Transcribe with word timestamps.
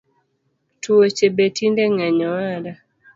Tuoche 0.81 1.27
betinde 1.37 1.83
ngeny 1.93 2.19
owada 2.29 2.73